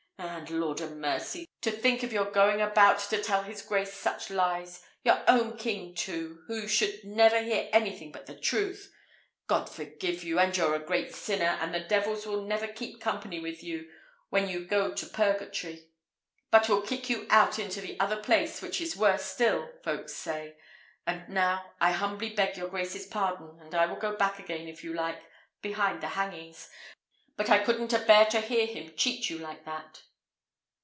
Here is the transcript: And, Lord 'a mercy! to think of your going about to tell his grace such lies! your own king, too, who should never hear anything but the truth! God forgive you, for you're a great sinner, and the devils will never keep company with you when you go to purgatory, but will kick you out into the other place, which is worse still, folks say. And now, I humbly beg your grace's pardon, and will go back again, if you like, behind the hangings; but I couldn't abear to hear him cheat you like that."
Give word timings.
And, 0.23 0.51
Lord 0.59 0.81
'a 0.81 0.89
mercy! 0.89 1.45
to 1.61 1.71
think 1.71 2.01
of 2.03 2.11
your 2.13 2.29
going 2.29 2.61
about 2.61 2.97
to 3.09 3.21
tell 3.21 3.41
his 3.43 3.61
grace 3.63 3.91
such 3.93 4.29
lies! 4.31 4.83
your 5.03 5.23
own 5.27 5.55
king, 5.57 5.93
too, 5.95 6.43
who 6.47 6.67
should 6.67 7.03
never 7.03 7.41
hear 7.41 7.67
anything 7.73 8.11
but 8.11 8.25
the 8.27 8.39
truth! 8.39 8.91
God 9.47 9.65
forgive 9.67 10.23
you, 10.23 10.37
for 10.39 10.45
you're 10.45 10.75
a 10.75 10.79
great 10.79 11.13
sinner, 11.15 11.57
and 11.61 11.73
the 11.73 11.79
devils 11.79 12.25
will 12.27 12.43
never 12.43 12.67
keep 12.67 12.99
company 13.01 13.39
with 13.39 13.63
you 13.63 13.91
when 14.29 14.47
you 14.49 14.63
go 14.65 14.93
to 14.93 15.05
purgatory, 15.07 15.89
but 16.51 16.67
will 16.69 16.81
kick 16.83 17.09
you 17.09 17.25
out 17.31 17.57
into 17.59 17.79
the 17.81 17.99
other 17.99 18.17
place, 18.17 18.61
which 18.61 18.79
is 18.81 18.95
worse 18.95 19.25
still, 19.25 19.71
folks 19.83 20.13
say. 20.13 20.55
And 21.07 21.27
now, 21.29 21.71
I 21.79 21.91
humbly 21.93 22.29
beg 22.31 22.57
your 22.57 22.69
grace's 22.69 23.05
pardon, 23.07 23.59
and 23.59 23.71
will 23.89 23.99
go 23.99 24.15
back 24.15 24.37
again, 24.39 24.67
if 24.67 24.83
you 24.83 24.93
like, 24.93 25.19
behind 25.63 26.01
the 26.01 26.09
hangings; 26.09 26.69
but 27.37 27.49
I 27.49 27.59
couldn't 27.63 27.93
abear 27.93 28.25
to 28.27 28.41
hear 28.41 28.65
him 28.67 28.93
cheat 28.97 29.29
you 29.31 29.37
like 29.39 29.65
that." 29.65 30.03